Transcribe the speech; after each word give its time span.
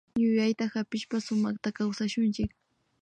Yuyayta 0.21 0.65
hapishpa 0.73 1.15
sumakta 1.25 1.69
kawsashunchik 1.77 2.51